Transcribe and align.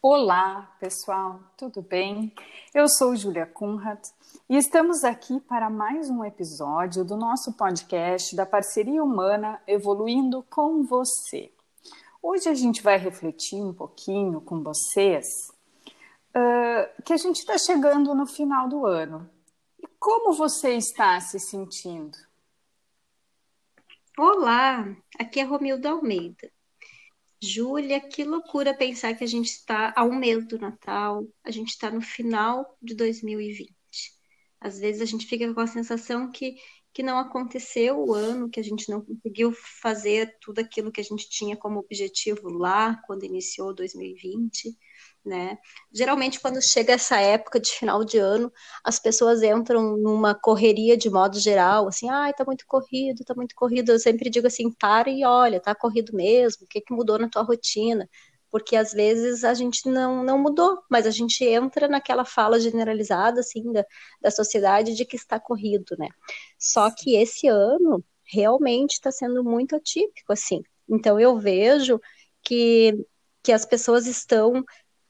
Olá, 0.00 0.76
pessoal, 0.78 1.40
tudo 1.56 1.82
bem? 1.82 2.32
Eu 2.72 2.88
sou 2.88 3.16
Julia 3.16 3.44
Kunrat 3.44 4.00
e 4.48 4.56
estamos 4.56 5.02
aqui 5.02 5.40
para 5.40 5.68
mais 5.68 6.08
um 6.08 6.24
episódio 6.24 7.04
do 7.04 7.16
nosso 7.16 7.54
podcast 7.54 8.36
da 8.36 8.46
Parceria 8.46 9.02
Humana 9.02 9.60
Evoluindo 9.66 10.44
com 10.48 10.84
Você. 10.84 11.52
Hoje 12.22 12.48
a 12.48 12.54
gente 12.54 12.80
vai 12.80 12.96
refletir 12.96 13.60
um 13.60 13.74
pouquinho 13.74 14.40
com 14.40 14.62
vocês 14.62 15.26
uh, 16.30 17.02
que 17.02 17.12
a 17.12 17.16
gente 17.16 17.40
está 17.40 17.58
chegando 17.58 18.14
no 18.14 18.24
final 18.24 18.68
do 18.68 18.86
ano. 18.86 19.28
E 19.82 19.86
como 19.98 20.32
você 20.32 20.74
está 20.74 21.20
se 21.20 21.40
sentindo? 21.40 22.16
Olá, 24.16 24.94
aqui 25.18 25.40
é 25.40 25.42
Romilda 25.42 25.90
Almeida. 25.90 26.48
Júlia, 27.40 28.00
que 28.00 28.24
loucura 28.24 28.74
pensar 28.74 29.14
que 29.14 29.22
a 29.24 29.26
gente 29.26 29.46
está 29.46 29.92
a 29.96 30.04
um 30.04 30.14
mês 30.18 30.46
do 30.46 30.58
Natal, 30.58 31.26
a 31.44 31.50
gente 31.50 31.68
está 31.68 31.90
no 31.90 32.00
final 32.00 32.76
de 32.82 32.94
2020. 32.94 33.72
Às 34.60 34.80
vezes 34.80 35.00
a 35.00 35.04
gente 35.04 35.26
fica 35.26 35.52
com 35.54 35.60
a 35.60 35.66
sensação 35.66 36.30
que, 36.32 36.56
que 36.92 37.02
não 37.02 37.18
aconteceu 37.18 37.98
o 37.98 38.12
ano, 38.12 38.50
que 38.50 38.58
a 38.58 38.64
gente 38.64 38.90
não 38.90 39.00
conseguiu 39.00 39.52
fazer 39.52 40.36
tudo 40.40 40.58
aquilo 40.58 40.90
que 40.90 41.00
a 41.00 41.04
gente 41.04 41.28
tinha 41.28 41.56
como 41.56 41.78
objetivo 41.78 42.48
lá 42.48 43.00
quando 43.06 43.24
iniciou 43.24 43.72
2020 43.72 44.76
né? 45.28 45.58
Geralmente, 45.92 46.40
quando 46.40 46.60
chega 46.62 46.94
essa 46.94 47.20
época 47.20 47.60
de 47.60 47.70
final 47.70 48.04
de 48.04 48.18
ano, 48.18 48.52
as 48.82 48.98
pessoas 48.98 49.42
entram 49.42 49.96
numa 49.96 50.34
correria 50.34 50.96
de 50.96 51.10
modo 51.10 51.38
geral, 51.38 51.86
assim, 51.88 52.08
ai, 52.10 52.32
tá 52.32 52.44
muito 52.44 52.64
corrido, 52.66 53.24
tá 53.24 53.34
muito 53.34 53.54
corrido. 53.54 53.92
Eu 53.92 53.98
sempre 54.00 54.30
digo 54.30 54.46
assim, 54.46 54.72
para 54.72 55.10
e 55.10 55.24
olha, 55.24 55.60
tá 55.60 55.74
corrido 55.74 56.12
mesmo, 56.14 56.64
o 56.64 56.68
que, 56.68 56.80
que 56.80 56.94
mudou 56.94 57.18
na 57.18 57.28
tua 57.28 57.42
rotina? 57.42 58.08
Porque 58.50 58.74
às 58.76 58.92
vezes 58.92 59.44
a 59.44 59.54
gente 59.54 59.88
não, 59.88 60.24
não 60.24 60.38
mudou, 60.38 60.78
mas 60.90 61.06
a 61.06 61.10
gente 61.10 61.44
entra 61.44 61.86
naquela 61.86 62.24
fala 62.24 62.58
generalizada, 62.58 63.40
assim, 63.40 63.70
da, 63.72 63.84
da 64.22 64.30
sociedade 64.30 64.94
de 64.94 65.04
que 65.04 65.16
está 65.16 65.38
corrido, 65.38 65.94
né? 65.98 66.08
Só 66.58 66.90
que 66.90 67.16
esse 67.16 67.46
ano 67.46 68.02
realmente 68.24 68.92
está 68.94 69.10
sendo 69.12 69.44
muito 69.44 69.76
atípico, 69.76 70.32
assim. 70.32 70.62
Então 70.88 71.20
eu 71.20 71.38
vejo 71.38 72.00
que, 72.42 72.94
que 73.42 73.52
as 73.52 73.64
pessoas 73.66 74.06
estão 74.06 74.64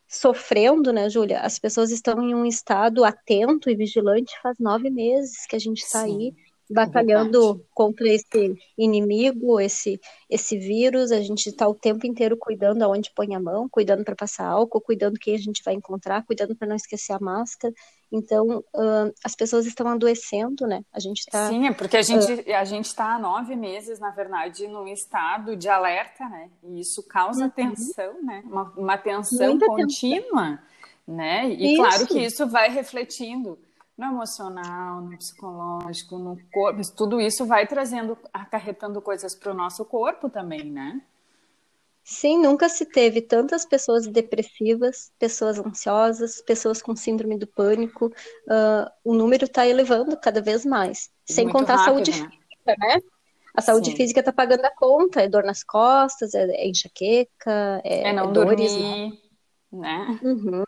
sofrendo, 0.09 0.93
né, 0.93 1.09
Júlia? 1.11 1.41
As 1.41 1.59
pessoas 1.59 1.91
estão 1.91 2.23
em 2.23 2.35
um 2.35 2.47
estado 2.47 3.05
atento 3.05 3.69
e 3.71 3.77
vigilante 3.77 4.33
faz 4.43 4.59
nove 4.59 4.91
meses 4.91 5.47
que 5.47 5.55
a 5.55 5.59
gente 5.59 5.83
está 5.83 6.03
aí 6.03 6.33
batalhando 6.71 7.65
contra 7.73 8.09
esse 8.09 8.57
inimigo, 8.77 9.59
esse 9.61 10.01
esse 10.29 10.59
vírus. 10.59 11.11
A 11.11 11.21
gente 11.21 11.49
está 11.49 11.67
o 11.67 11.75
tempo 11.75 12.07
inteiro 12.07 12.37
cuidando 12.37 12.83
aonde 12.83 13.11
põe 13.15 13.35
a 13.35 13.41
mão, 13.41 13.69
cuidando 13.69 14.05
para 14.05 14.15
passar 14.15 14.47
álcool, 14.47 14.81
cuidando 14.81 15.19
quem 15.19 15.35
a 15.35 15.39
gente 15.39 15.63
vai 15.65 15.75
encontrar, 15.75 16.25
cuidando 16.25 16.55
para 16.55 16.69
não 16.69 16.77
esquecer 16.77 17.13
a 17.13 17.21
máscara. 17.21 17.73
Então, 18.11 18.65
uh, 18.75 19.13
as 19.25 19.35
pessoas 19.35 19.67
estão 19.67 19.87
adoecendo, 19.89 20.67
né? 20.67 20.83
A 20.93 20.99
gente 20.99 21.19
está. 21.19 21.49
Sim, 21.49 21.67
é 21.67 21.73
porque 21.73 21.97
a 21.97 22.03
gente 22.03 22.33
uh, 22.33 22.55
a 22.55 22.65
gente 22.65 22.87
está 22.87 23.15
há 23.15 23.19
nove 23.19 23.55
meses, 23.57 23.99
na 23.99 24.11
verdade, 24.11 24.67
num 24.67 24.89
estado 24.89 25.57
de 25.57 25.69
alerta, 25.69 26.29
né? 26.29 26.51
E 26.63 26.81
isso 26.81 27.03
causa 27.03 27.45
uhum. 27.45 27.51
tensão, 27.51 28.23
né? 28.23 28.43
Uma, 28.47 28.73
uma 28.77 28.99
tensão 28.99 29.51
Muita 29.51 29.67
contínua, 29.67 30.59
tensão. 31.07 31.17
né? 31.17 31.49
E 31.51 31.75
isso. 31.75 31.83
claro 31.83 32.07
que 32.07 32.19
isso 32.19 32.47
vai 32.47 32.71
refletindo 32.71 33.59
no 33.99 34.07
emocional, 34.07 35.01
no 35.01 35.19
psicológico, 35.19 36.19
no 36.19 36.39
corpo, 36.53 36.81
tudo 36.95 37.21
isso 37.21 37.45
vai 37.45 37.67
trazendo, 37.67 38.17
acarretando 38.33 39.03
coisas 39.03 39.35
para 39.35 39.51
o 39.51 39.55
nosso 39.55 39.85
corpo 39.85 40.31
também, 40.31 40.71
né? 40.71 41.03
Sim, 42.05 42.39
nunca 42.39 42.69
se 42.71 42.87
teve 42.87 43.21
tantas 43.21 43.67
pessoas 43.67 44.07
depressivas, 44.07 45.13
pessoas 45.19 45.59
ansiosas, 45.59 46.41
pessoas 46.41 46.81
com 46.81 46.97
síndrome 46.97 47.37
do 47.37 47.47
pânico. 47.47 48.07
Uh, 48.47 48.89
o 49.05 49.13
número 49.13 49.45
está 49.45 49.67
elevando 49.67 50.17
cada 50.17 50.41
vez 50.41 50.65
mais. 50.65 51.11
Sem 51.27 51.45
Muito 51.45 51.59
contar 51.59 51.75
rápido, 51.75 51.83
a 51.83 51.95
saúde 51.95 52.11
né? 52.13 52.31
física, 52.31 52.77
né? 52.79 53.01
A 53.55 53.61
saúde 53.61 53.91
Sim. 53.91 53.97
física 53.97 54.21
está 54.21 54.33
pagando 54.33 54.65
a 54.65 54.71
conta. 54.71 55.21
É 55.21 55.29
dor 55.29 55.45
nas 55.45 55.63
costas, 55.63 56.33
é, 56.33 56.45
é 56.45 56.67
enxaqueca, 56.67 57.83
é, 57.85 58.09
é 58.09 58.13
não 58.15 58.31
é 58.31 58.33
dores, 58.33 58.73
dormir, 58.73 59.21
né? 59.71 60.09
né? 60.09 60.21
Uhum. 60.23 60.65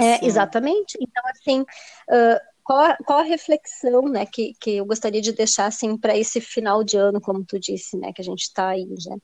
É, 0.00 0.24
exatamente. 0.24 0.98
Então, 1.00 1.22
assim, 1.30 1.60
uh, 1.60 2.40
qual, 2.62 2.78
a, 2.78 2.96
qual 2.98 3.18
a 3.18 3.24
reflexão, 3.24 4.02
né, 4.02 4.24
que, 4.26 4.52
que 4.60 4.76
eu 4.76 4.86
gostaria 4.86 5.20
de 5.20 5.32
deixar, 5.32 5.66
assim, 5.66 5.96
para 5.96 6.16
esse 6.16 6.40
final 6.40 6.84
de 6.84 6.96
ano, 6.96 7.20
como 7.20 7.44
tu 7.44 7.58
disse, 7.58 7.96
né, 7.96 8.12
que 8.12 8.20
a 8.20 8.24
gente 8.24 8.42
está 8.42 8.68
aí, 8.68 8.86
né? 8.86 9.16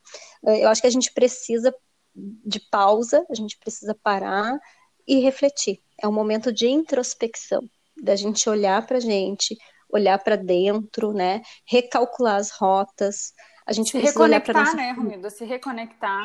Uh, 0.43 0.57
eu 0.57 0.69
acho 0.69 0.81
que 0.81 0.87
a 0.87 0.91
gente 0.91 1.13
precisa 1.13 1.75
de 2.15 2.61
pausa, 2.71 3.25
a 3.31 3.35
gente 3.35 3.59
precisa 3.59 3.95
parar 4.03 4.59
e 5.07 5.21
refletir. 5.21 5.81
É 6.03 6.09
um 6.09 6.13
momento 6.13 6.53
de 6.53 6.67
introspecção, 6.67 7.61
da 8.03 8.17
gente 8.17 8.49
olhar 8.49 8.85
para 8.87 8.97
a 8.97 9.01
gente, 9.01 9.57
olhar 9.89 10.19
para 10.19 10.37
dentro, 10.37 11.13
né, 11.13 11.43
recalcular 11.65 12.37
as 12.37 12.51
rotas. 12.51 13.33
A 13.67 13.73
gente 13.73 13.91
se 13.91 13.99
precisa 13.99 14.19
reconectar, 14.19 14.65
nossa... 14.65 14.77
né, 14.77 14.93
Romilda? 14.93 15.31
Se 15.31 15.45
reconectar, 15.45 16.25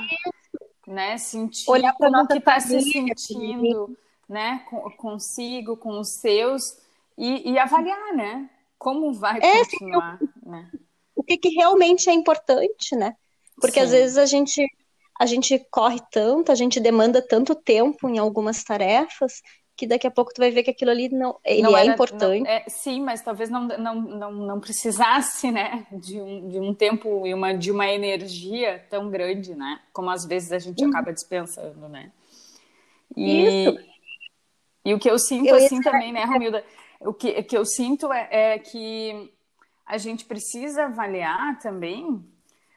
né, 0.88 1.18
sentir 1.18 1.70
olhar 1.70 1.94
como 1.94 2.28
que 2.28 2.38
está 2.38 2.60
se 2.60 2.82
sentindo 2.82 3.96
né, 4.32 4.66
consigo, 4.96 5.76
com 5.76 6.00
os 6.00 6.14
seus, 6.14 6.78
e, 7.18 7.52
e 7.52 7.60
avaliar, 7.60 8.16
né? 8.16 8.50
Como 8.78 9.14
vai 9.14 9.38
é, 9.40 9.60
continuar, 9.60 10.18
sim, 10.18 10.30
né? 10.46 10.72
O 11.14 11.22
que, 11.22 11.38
que 11.38 11.50
realmente 11.50 12.10
é 12.10 12.14
importante, 12.14 12.96
né? 12.96 13.16
Porque 13.60 13.80
sim. 13.80 13.86
às 13.86 13.92
vezes 13.92 14.18
a 14.18 14.26
gente 14.26 14.66
a 15.20 15.26
gente 15.28 15.60
corre 15.70 16.00
tanto, 16.10 16.52
a 16.52 16.56
gente 16.56 16.80
demanda 16.80 17.22
tanto 17.22 17.54
tempo 17.54 18.10
em 18.10 18.18
algumas 18.18 18.64
tarefas 18.64 19.42
que 19.78 19.86
daqui 19.86 20.08
a 20.08 20.12
pouco 20.12 20.34
tu 20.34 20.40
vai 20.40 20.50
ver 20.50 20.64
que 20.64 20.72
aquilo 20.72 20.92
ali 20.92 21.10
não 21.10 21.38
ele 21.44 21.62
não 21.62 21.78
é 21.78 21.82
era, 21.82 21.94
importante. 21.94 22.44
Não, 22.44 22.50
é, 22.50 22.64
sim, 22.68 23.02
mas 23.02 23.22
talvez 23.22 23.50
não, 23.50 23.68
não, 23.68 23.96
não, 23.96 24.32
não 24.32 24.60
precisasse, 24.60 25.52
né, 25.52 25.86
de 25.92 26.20
um, 26.20 26.48
de 26.48 26.60
um 26.60 26.74
tempo 26.74 27.28
e 27.28 27.34
uma 27.34 27.54
de 27.54 27.70
uma 27.70 27.88
energia 27.88 28.84
tão 28.90 29.10
grande, 29.10 29.54
né, 29.54 29.80
como 29.92 30.10
às 30.10 30.26
vezes 30.26 30.52
a 30.52 30.60
gente 30.60 30.84
acaba 30.84 31.12
dispensando, 31.12 31.88
né. 31.90 32.12
E, 33.16 33.68
Isso. 33.68 33.91
E 34.84 34.94
o 34.94 35.00
que 35.00 35.10
eu 35.10 35.20
sinto 35.20 35.48
eu 35.48 35.56
assim 35.56 35.80
também, 35.82 36.12
né, 36.12 36.24
Romilda? 36.26 36.64
O 37.00 37.14
que, 37.14 37.42
que 37.44 37.58
eu 37.58 37.66
sinto 37.66 38.12
é, 38.12 38.28
é 38.32 38.60
que 38.60 39.32
a 39.86 39.98
gente 39.98 40.26
precisa 40.26 40.86
avaliar 40.86 41.60
também, 41.60 42.24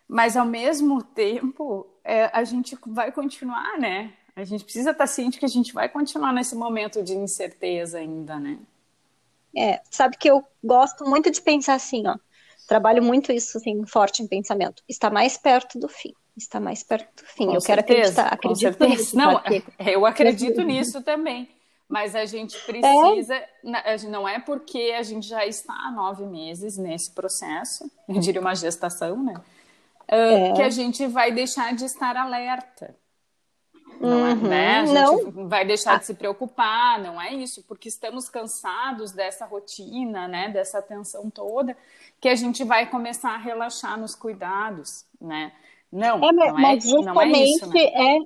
mas 0.09 0.37
ao 0.37 0.47
mesmo 0.47 1.03
tempo 1.03 1.87
é, 2.03 2.31
a 2.32 2.44
gente 2.44 2.76
vai 2.87 3.12
continuar, 3.12 3.78
né? 3.78 4.12
A 4.37 4.44
gente 4.44 4.65
precisa 4.65 4.91
estar 4.91 5.06
ciente 5.06 5.38
que 5.38 5.44
a 5.44 5.48
gente 5.48 5.72
vai 5.72 5.88
continuar 5.88 6.32
nesse 6.32 6.56
momento 6.56 7.03
de 7.03 7.15
incerteza 7.15 7.98
ainda, 7.98 8.38
né? 8.38 8.59
É, 9.56 9.81
sabe 9.88 10.16
que 10.16 10.28
eu 10.28 10.44
gosto 10.62 11.04
muito 11.04 11.31
de 11.31 11.41
pensar 11.41 11.75
assim, 11.75 12.06
ó. 12.06 12.16
Trabalho 12.66 13.03
muito 13.03 13.31
isso, 13.31 13.59
assim, 13.59 13.84
forte 13.86 14.22
em 14.22 14.26
pensamento. 14.26 14.82
Está 14.88 15.10
mais 15.10 15.36
perto 15.36 15.78
do 15.78 15.88
fim. 15.88 16.12
Está 16.36 16.59
mais 16.59 16.82
perto 16.82 17.22
do 17.22 17.28
fim. 17.28 17.47
Com 17.47 17.54
eu 17.54 17.60
certeza, 17.60 18.22
quero 18.22 18.34
acreditar. 18.34 18.34
Acredito 18.34 18.84
nisso. 18.88 19.16
Não, 19.16 19.41
eu 19.86 20.06
acredito 20.06 20.62
nisso 20.62 21.03
também. 21.03 21.48
Mas 21.94 22.16
a 22.16 22.27
gente 22.27 22.59
precisa, 22.66 23.37
é. 23.37 23.97
não 24.09 24.28
é 24.28 24.41
porque 24.41 24.93
a 24.99 25.03
gente 25.05 25.28
já 25.28 25.47
está 25.47 25.72
há 25.72 25.93
nove 25.93 26.27
meses 26.27 26.77
nesse 26.77 27.12
processo, 27.12 27.88
eu 28.09 28.19
diria 28.19 28.41
uma 28.41 28.56
gestação, 28.56 29.22
né? 29.22 29.34
Uh, 30.10 30.15
é. 30.15 30.53
Que 30.54 30.62
a 30.62 30.71
gente 30.71 31.06
vai 31.06 31.31
deixar 31.31 31.72
de 31.72 31.84
estar 31.84 32.16
alerta. 32.16 32.97
Não, 34.00 34.27
é, 34.27 34.33
uhum. 34.33 34.43
né? 34.43 34.81
A 34.81 34.87
gente 34.87 35.37
não. 35.37 35.49
vai 35.49 35.65
deixar 35.65 36.00
de 36.00 36.06
se 36.06 36.15
preocupar, 36.15 36.99
não 37.00 37.22
é 37.22 37.33
isso, 37.33 37.62
porque 37.62 37.88
estamos 37.88 38.28
cansados 38.28 39.12
dessa 39.12 39.47
rotina, 39.47 40.27
né? 40.27 40.49
Dessa 40.49 40.81
atenção 40.81 41.31
toda, 41.31 41.77
que 42.21 42.28
a 42.28 42.34
gente 42.34 42.65
vai 42.65 42.91
começar 42.91 43.31
a 43.31 43.38
relaxar 43.38 43.97
nos 43.97 44.16
cuidados, 44.16 45.06
né? 45.21 45.53
Não, 45.93 46.16
é, 46.28 46.33
não, 46.33 46.54
mas 46.54 46.84
é, 46.84 46.91
não 46.91 47.22
é 47.22 47.28
isso. 47.28 47.69
Né? 47.69 47.84
É 47.84 48.18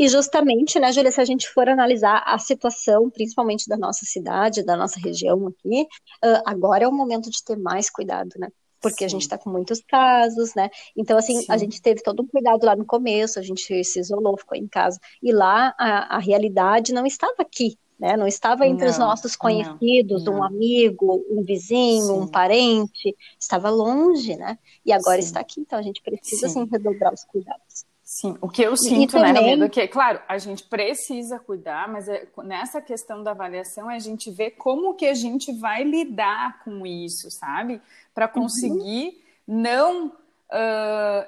e 0.00 0.08
justamente, 0.08 0.80
né, 0.80 0.90
Júlia, 0.92 1.12
se 1.12 1.20
a 1.20 1.24
gente 1.26 1.46
for 1.50 1.68
analisar 1.68 2.22
a 2.24 2.38
situação, 2.38 3.10
principalmente 3.10 3.68
da 3.68 3.76
nossa 3.76 4.06
cidade, 4.06 4.64
da 4.64 4.74
nossa 4.74 4.98
região 4.98 5.48
aqui, 5.48 5.82
uh, 6.24 6.40
agora 6.46 6.84
é 6.84 6.88
o 6.88 6.92
momento 6.92 7.28
de 7.28 7.44
ter 7.44 7.58
mais 7.58 7.90
cuidado, 7.90 8.30
né? 8.38 8.48
Porque 8.80 9.00
Sim. 9.00 9.04
a 9.04 9.08
gente 9.08 9.20
está 9.20 9.36
com 9.36 9.50
muitos 9.50 9.82
casos, 9.86 10.54
né? 10.54 10.70
Então, 10.96 11.18
assim, 11.18 11.42
Sim. 11.42 11.46
a 11.50 11.58
gente 11.58 11.82
teve 11.82 12.02
todo 12.02 12.22
um 12.22 12.26
cuidado 12.26 12.64
lá 12.64 12.74
no 12.74 12.86
começo, 12.86 13.38
a 13.38 13.42
gente 13.42 13.84
se 13.84 14.00
isolou, 14.00 14.38
ficou 14.38 14.56
em 14.56 14.66
casa. 14.66 14.98
E 15.22 15.32
lá 15.32 15.74
a, 15.78 16.16
a 16.16 16.18
realidade 16.18 16.94
não 16.94 17.04
estava 17.04 17.34
aqui, 17.40 17.76
né? 17.98 18.16
Não 18.16 18.26
estava 18.26 18.66
entre 18.66 18.86
não, 18.86 18.92
os 18.92 18.98
nossos 18.98 19.36
conhecidos, 19.36 20.24
não, 20.24 20.32
não. 20.32 20.40
um 20.40 20.44
amigo, 20.44 21.22
um 21.30 21.42
vizinho, 21.42 22.06
Sim. 22.06 22.20
um 22.20 22.26
parente, 22.26 23.14
estava 23.38 23.68
longe, 23.68 24.34
né? 24.34 24.58
E 24.82 24.94
agora 24.94 25.20
Sim. 25.20 25.26
está 25.26 25.40
aqui, 25.40 25.60
então 25.60 25.78
a 25.78 25.82
gente 25.82 26.00
precisa 26.00 26.48
sim, 26.48 26.66
redobrar 26.72 27.12
os 27.12 27.22
cuidados. 27.22 27.89
Sim, 28.12 28.36
o 28.40 28.48
que 28.48 28.60
eu 28.60 28.76
sinto, 28.76 29.20
né, 29.20 29.32
também... 29.32 29.56
né, 29.56 29.68
que, 29.68 29.86
claro, 29.86 30.20
a 30.26 30.36
gente 30.36 30.64
precisa 30.64 31.38
cuidar, 31.38 31.88
mas 31.88 32.08
é, 32.08 32.26
nessa 32.42 32.82
questão 32.82 33.22
da 33.22 33.30
avaliação 33.30 33.88
é 33.88 33.94
a 33.94 34.00
gente 34.00 34.32
ver 34.32 34.50
como 34.58 34.94
que 34.94 35.06
a 35.06 35.14
gente 35.14 35.52
vai 35.52 35.84
lidar 35.84 36.58
com 36.64 36.84
isso, 36.84 37.30
sabe? 37.30 37.80
Para 38.12 38.26
uhum. 38.26 38.32
conseguir 38.32 39.22
uhum. 39.46 39.62
não 39.62 40.06
uh, 40.08 40.12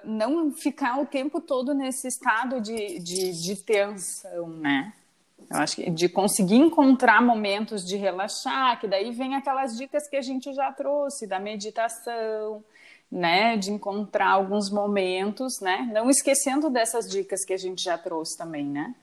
não 0.03 0.51
ficar 0.51 1.01
o 1.01 1.07
tempo 1.07 1.41
todo 1.41 1.73
nesse 1.73 2.09
estado 2.09 2.61
de, 2.61 2.99
de, 2.99 3.31
de 3.41 3.57
tensão, 3.63 4.49
né? 4.49 4.93
Eu 5.49 5.59
acho 5.59 5.77
que 5.77 5.89
de 5.89 6.09
conseguir 6.09 6.57
encontrar 6.57 7.23
momentos 7.23 7.87
de 7.87 7.97
relaxar, 7.97 8.81
que 8.81 8.89
daí 8.89 9.13
vem 9.13 9.37
aquelas 9.37 9.77
dicas 9.77 10.09
que 10.09 10.17
a 10.17 10.23
gente 10.23 10.53
já 10.53 10.73
trouxe 10.73 11.29
da 11.29 11.39
meditação, 11.39 12.65
né, 13.13 13.59
de 13.59 13.71
encontrar 13.71 14.31
alguns 14.31 14.71
momentos, 14.71 15.61
né, 15.61 15.87
não 15.93 16.09
esquecendo 16.09 16.71
dessas 16.71 17.07
dicas 17.07 17.45
que 17.45 17.53
a 17.53 17.59
gente 17.59 17.85
já 17.85 17.99
trouxe 17.99 18.39
também, 18.39 18.65
né? 18.65 18.95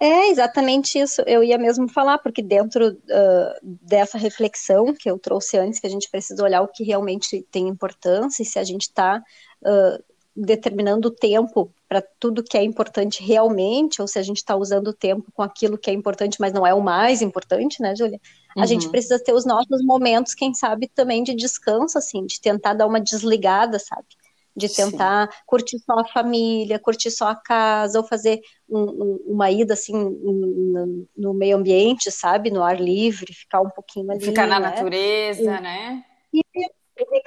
É 0.00 0.28
exatamente 0.28 0.96
isso. 0.96 1.22
Eu 1.22 1.42
ia 1.42 1.58
mesmo 1.58 1.88
falar, 1.88 2.18
porque 2.18 2.40
dentro 2.40 2.90
uh, 2.90 3.58
dessa 3.62 4.16
reflexão 4.16 4.94
que 4.94 5.10
eu 5.10 5.18
trouxe 5.18 5.58
antes, 5.58 5.80
que 5.80 5.88
a 5.88 5.90
gente 5.90 6.08
precisa 6.08 6.44
olhar 6.44 6.62
o 6.62 6.68
que 6.68 6.84
realmente 6.84 7.44
tem 7.50 7.66
importância 7.66 8.42
e 8.42 8.46
se 8.46 8.60
a 8.60 8.64
gente 8.64 8.82
está 8.82 9.20
uh, 9.62 10.04
determinando 10.36 11.08
o 11.08 11.10
tempo 11.10 11.72
para 11.88 12.02
tudo 12.20 12.44
que 12.44 12.58
é 12.58 12.62
importante 12.62 13.22
realmente, 13.22 14.02
ou 14.02 14.06
se 14.06 14.18
a 14.18 14.22
gente 14.22 14.36
está 14.36 14.54
usando 14.54 14.88
o 14.88 14.92
tempo 14.92 15.32
com 15.32 15.42
aquilo 15.42 15.78
que 15.78 15.90
é 15.90 15.92
importante, 15.94 16.36
mas 16.38 16.52
não 16.52 16.66
é 16.66 16.74
o 16.74 16.82
mais 16.82 17.22
importante, 17.22 17.80
né, 17.80 17.96
Júlia? 17.96 18.20
A 18.54 18.60
uhum. 18.60 18.66
gente 18.66 18.88
precisa 18.90 19.18
ter 19.18 19.32
os 19.32 19.46
nossos 19.46 19.82
momentos, 19.82 20.34
quem 20.34 20.52
sabe, 20.52 20.88
também 20.88 21.22
de 21.22 21.34
descanso, 21.34 21.96
assim, 21.96 22.26
de 22.26 22.40
tentar 22.40 22.74
dar 22.74 22.86
uma 22.86 23.00
desligada, 23.00 23.78
sabe? 23.78 24.06
de 24.58 24.68
tentar 24.68 25.30
Sim. 25.30 25.38
curtir 25.46 25.78
só 25.78 26.00
a 26.00 26.04
família, 26.04 26.80
curtir 26.80 27.12
só 27.12 27.28
a 27.28 27.36
casa, 27.36 27.96
ou 28.00 28.04
fazer 28.04 28.40
um, 28.68 28.80
um, 28.80 29.24
uma 29.28 29.50
ida 29.52 29.74
assim 29.74 29.92
no, 29.92 31.06
no, 31.16 31.32
meio 31.32 31.56
ambiente, 31.56 32.10
sabe, 32.10 32.50
no 32.50 32.62
ar 32.62 32.80
livre, 32.80 33.32
ficar 33.32 33.60
um 33.60 33.70
pouquinho 33.70 34.10
ali. 34.10 34.20
Ficar 34.20 34.48
na 34.48 34.58
né? 34.58 34.68
natureza, 34.68 35.42
e, 35.42 35.60
né? 35.60 36.04
E, 36.34 36.42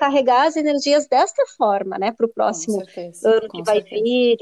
recarregar 0.02 0.48
as 0.48 0.56
energias 0.56 1.08
desta 1.08 1.44
forma, 1.58 1.98
né, 1.98 2.12
para 2.12 2.26
o 2.26 2.30
próximo 2.30 2.82
ano 3.24 3.50
que 3.50 3.64
vai 3.64 3.82
vir. 3.82 4.02
E, 4.06 4.38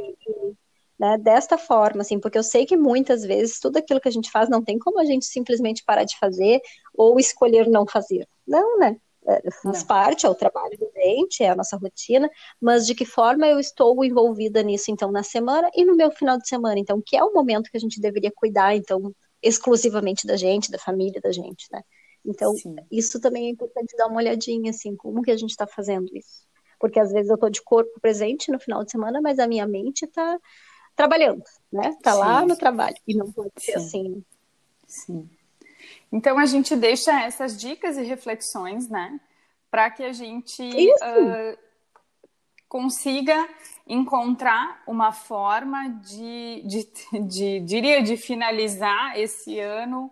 né, 0.97 1.17
desta 1.17 1.57
forma, 1.57 2.01
assim, 2.01 2.19
porque 2.19 2.37
eu 2.37 2.43
sei 2.43 2.65
que 2.65 2.77
muitas 2.77 3.23
vezes 3.23 3.59
tudo 3.59 3.77
aquilo 3.77 3.99
que 3.99 4.07
a 4.07 4.11
gente 4.11 4.31
faz 4.31 4.49
não 4.49 4.63
tem 4.63 4.79
como 4.79 4.99
a 4.99 5.05
gente 5.05 5.25
simplesmente 5.25 5.83
parar 5.85 6.03
de 6.03 6.17
fazer 6.17 6.61
ou 6.93 7.19
escolher 7.19 7.67
não 7.67 7.85
fazer. 7.85 8.27
Não, 8.47 8.77
né? 8.79 8.97
É, 9.27 9.51
faz 9.51 9.79
Não. 9.81 9.87
parte, 9.87 10.25
é 10.25 10.29
o 10.29 10.35
trabalho 10.35 10.77
do 10.77 10.89
gente, 10.95 11.43
é 11.43 11.49
a 11.49 11.55
nossa 11.55 11.77
rotina, 11.77 12.29
mas 12.59 12.85
de 12.85 12.95
que 12.95 13.05
forma 13.05 13.45
eu 13.45 13.59
estou 13.59 14.03
envolvida 14.03 14.63
nisso, 14.63 14.89
então, 14.91 15.11
na 15.11 15.23
semana 15.23 15.69
e 15.75 15.85
no 15.85 15.95
meu 15.95 16.09
final 16.09 16.37
de 16.37 16.47
semana, 16.47 16.79
então, 16.79 17.01
que 17.05 17.17
é 17.17 17.23
o 17.23 17.33
momento 17.33 17.69
que 17.69 17.77
a 17.77 17.79
gente 17.79 17.99
deveria 17.99 18.31
cuidar, 18.33 18.75
então, 18.75 19.13
exclusivamente 19.43 20.25
da 20.25 20.35
gente, 20.37 20.71
da 20.71 20.79
família 20.79 21.21
da 21.21 21.31
gente, 21.31 21.67
né? 21.71 21.81
Então, 22.29 22.53
Sim. 22.53 22.75
isso 22.91 23.19
também 23.19 23.47
é 23.47 23.49
importante 23.49 23.97
dar 23.97 24.05
uma 24.05 24.17
olhadinha, 24.17 24.69
assim, 24.69 24.95
como 24.95 25.23
que 25.23 25.31
a 25.31 25.37
gente 25.37 25.49
está 25.49 25.65
fazendo 25.65 26.15
isso. 26.15 26.47
Porque 26.79 26.99
às 26.99 27.11
vezes 27.11 27.27
eu 27.27 27.35
estou 27.35 27.49
de 27.49 27.61
corpo 27.61 27.99
presente 27.99 28.51
no 28.51 28.59
final 28.59 28.83
de 28.85 28.91
semana, 28.91 29.19
mas 29.19 29.39
a 29.39 29.47
minha 29.47 29.65
mente 29.65 30.05
está 30.05 30.39
trabalhando, 30.95 31.43
né? 31.71 31.89
Está 31.89 32.13
lá 32.13 32.45
no 32.45 32.55
trabalho. 32.55 32.95
E 33.07 33.15
não 33.15 33.31
pode 33.31 33.51
ser 33.57 33.73
Sim. 33.73 33.77
assim. 33.79 34.09
Né? 34.09 34.21
Sim. 34.87 35.29
Então 36.11 36.37
a 36.37 36.45
gente 36.45 36.75
deixa 36.75 37.19
essas 37.21 37.57
dicas 37.57 37.97
e 37.97 38.03
reflexões, 38.03 38.87
né? 38.87 39.19
Para 39.71 39.89
que 39.89 40.03
a 40.03 40.13
gente 40.13 40.61
uh, 40.63 41.57
consiga 42.67 43.49
encontrar 43.87 44.83
uma 44.85 45.11
forma 45.11 45.89
de, 45.89 46.63
de, 46.63 47.27
de, 47.27 47.59
diria, 47.61 48.03
de 48.03 48.15
finalizar 48.15 49.19
esse 49.19 49.59
ano 49.59 50.11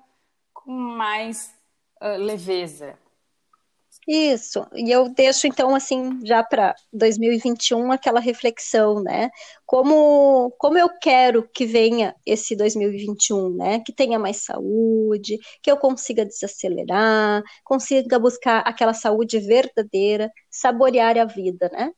com 0.52 0.72
mais 0.72 1.57
uh, 2.02 2.18
leveza, 2.18 2.98
isso, 4.08 4.66
e 4.74 4.90
eu 4.90 5.10
deixo 5.10 5.48
então 5.48 5.76
assim 5.76 6.26
já 6.26 6.42
para 6.42 6.74
2021 6.94 7.92
aquela 7.92 8.22
reflexão, 8.22 9.04
né? 9.04 9.30
Como 9.66 10.50
como 10.58 10.78
eu 10.78 10.90
quero 11.02 11.48
que 11.54 11.66
venha 11.66 12.16
esse 12.26 12.56
2021, 12.56 13.54
né? 13.56 13.82
Que 13.82 13.92
tenha 13.94 14.18
mais 14.18 14.46
saúde, 14.46 15.38
que 15.62 15.70
eu 15.70 15.78
consiga 15.78 16.26
desacelerar, 16.26 17.44
consiga 17.66 18.18
buscar 18.18 18.60
aquela 18.62 18.94
saúde 18.94 19.40
verdadeira, 19.40 20.32
saborear 20.50 21.18
a 21.18 21.26
vida, 21.26 21.70
né? 21.74 21.92